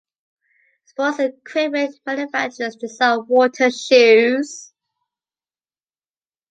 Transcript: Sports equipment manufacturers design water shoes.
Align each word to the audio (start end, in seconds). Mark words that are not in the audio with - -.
Sports 0.85 1.19
equipment 1.19 1.95
manufacturers 2.07 2.75
design 2.75 3.19
water 3.27 3.69
shoes. 3.69 4.73